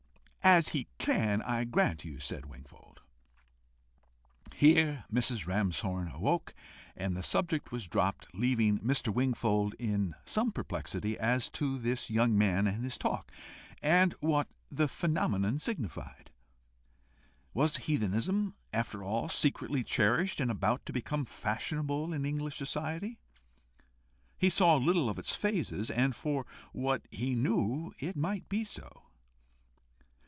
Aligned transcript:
"AS 0.43 0.69
HE 0.69 0.87
CAN, 0.97 1.43
I 1.43 1.65
grant 1.65 2.03
you," 2.03 2.17
said 2.19 2.47
Wingfold. 2.47 3.01
Here 4.55 5.05
Mrs. 5.13 5.45
Ramshorn 5.45 6.19
woke, 6.19 6.55
and 6.95 7.15
the 7.15 7.21
subject 7.21 7.71
was 7.71 7.87
dropped, 7.87 8.27
leaving 8.33 8.79
Mr. 8.79 9.13
Wingfold 9.13 9.75
in 9.75 10.15
some 10.25 10.51
perplexity 10.51 11.15
as 11.17 11.47
to 11.51 11.77
this 11.77 12.09
young 12.09 12.35
man 12.35 12.65
and 12.65 12.83
his 12.83 12.97
talk, 12.97 13.31
and 13.83 14.13
what 14.13 14.47
the 14.71 14.87
phenomenon 14.87 15.59
signified. 15.59 16.31
Was 17.53 17.77
heathenism 17.77 18.55
after 18.73 19.03
all 19.03 19.29
secretly 19.29 19.83
cherished, 19.83 20.39
and 20.39 20.49
about 20.49 20.87
to 20.87 20.91
become 20.91 21.23
fashionable 21.23 22.13
in 22.13 22.25
English 22.25 22.57
society? 22.57 23.19
He 24.39 24.49
saw 24.49 24.73
little 24.75 25.07
of 25.07 25.19
its 25.19 25.35
phases, 25.35 25.91
and 25.91 26.15
for 26.15 26.47
what 26.73 27.03
he 27.11 27.35
knew 27.35 27.93
it 27.99 28.15
might 28.15 28.49
be 28.49 28.63
so. 28.63 29.03